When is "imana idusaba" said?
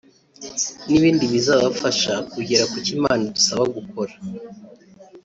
2.97-3.63